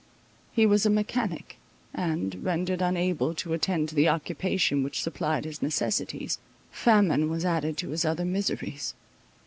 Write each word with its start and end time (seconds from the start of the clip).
He 0.51 0.65
was 0.65 0.83
a 0.83 0.89
mechanic; 0.89 1.59
and, 1.93 2.43
rendered 2.43 2.81
unable 2.81 3.35
to 3.35 3.53
attend 3.53 3.89
to 3.89 3.93
the 3.93 4.09
occupation 4.09 4.81
which 4.81 4.99
supplied 5.03 5.45
his 5.45 5.61
necessities, 5.61 6.39
famine 6.71 7.29
was 7.29 7.45
added 7.45 7.77
to 7.77 7.89
his 7.89 8.03
other 8.03 8.25
miseries. 8.25 8.95